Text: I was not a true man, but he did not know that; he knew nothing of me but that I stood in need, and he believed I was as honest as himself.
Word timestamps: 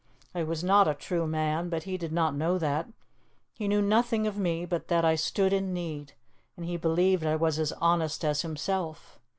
I 0.33 0.41
was 0.41 0.63
not 0.63 0.87
a 0.87 0.95
true 0.95 1.27
man, 1.27 1.69
but 1.69 1.83
he 1.83 1.95
did 1.95 2.11
not 2.11 2.33
know 2.33 2.57
that; 2.57 2.87
he 3.53 3.67
knew 3.67 3.83
nothing 3.83 4.25
of 4.25 4.35
me 4.35 4.65
but 4.65 4.87
that 4.87 5.05
I 5.05 5.13
stood 5.13 5.53
in 5.53 5.75
need, 5.75 6.13
and 6.57 6.65
he 6.65 6.75
believed 6.75 7.23
I 7.23 7.35
was 7.35 7.59
as 7.59 7.71
honest 7.73 8.25
as 8.25 8.41
himself. 8.41 9.19